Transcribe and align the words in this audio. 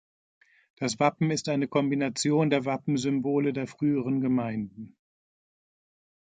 Das 0.77 0.99
Wappen 0.99 1.29
ist 1.29 1.47
eine 1.47 1.67
Kombination 1.67 2.49
der 2.49 2.65
Wappensymbole 2.65 3.53
der 3.53 3.67
früheren 3.67 4.19
Gemeinden. 4.21 4.97